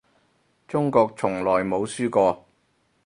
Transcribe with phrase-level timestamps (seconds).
[0.67, 2.43] 中國從來冇輸過